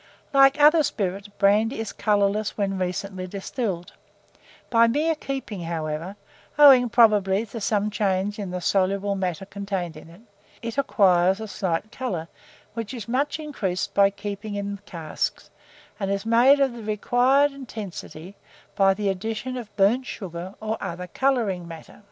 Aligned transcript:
Like 0.33 0.59
other 0.59 0.81
spirit, 0.81 1.27
brandy 1.37 1.79
is 1.79 1.93
colourless 1.93 2.57
when 2.57 2.79
recently 2.79 3.27
distilled; 3.27 3.93
by 4.71 4.87
mere 4.87 5.13
keeping, 5.13 5.61
however, 5.61 6.15
owing, 6.57 6.89
probably, 6.89 7.45
to 7.45 7.61
some 7.61 7.91
change 7.91 8.39
in 8.39 8.49
the 8.49 8.61
soluble 8.61 9.13
matter 9.13 9.45
contained 9.45 9.95
in 9.95 10.09
it, 10.09 10.21
it 10.63 10.79
acquires 10.79 11.39
a 11.39 11.47
slight 11.47 11.91
colour, 11.91 12.27
which 12.73 12.95
is 12.95 13.07
much 13.07 13.39
increased 13.39 13.93
by 13.93 14.09
keeping 14.09 14.55
in 14.55 14.79
casks, 14.87 15.51
and 15.99 16.09
is 16.09 16.25
made 16.25 16.59
of 16.59 16.73
the 16.73 16.81
required 16.81 17.51
intensity 17.51 18.35
by 18.75 18.95
the 18.95 19.07
addition 19.07 19.55
of 19.55 19.75
burnt 19.75 20.07
sugar 20.07 20.55
or 20.59 20.79
other 20.81 21.05
colouring 21.05 21.67
matter. 21.67 21.99